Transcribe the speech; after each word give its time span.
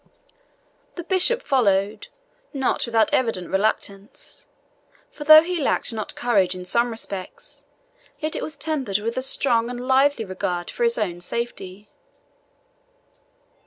The 0.95 1.03
bishop 1.03 1.43
followed, 1.43 2.07
not 2.53 2.87
without 2.87 3.13
evident 3.13 3.49
reluctance; 3.51 4.47
for 5.11 5.25
though 5.25 5.43
he 5.43 5.61
lacked 5.61 5.93
not 5.93 6.15
courage 6.15 6.55
in 6.55 6.65
some 6.65 6.89
respects, 6.89 7.65
yet 8.17 8.35
it 8.35 8.41
was 8.41 8.57
tempered 8.57 8.97
with 8.97 9.15
a 9.15 9.21
strong 9.21 9.69
and 9.69 9.79
lively 9.79 10.25
regard 10.25 10.71
for 10.71 10.83
his 10.83 10.97
own 10.97 11.21
safety. 11.21 11.87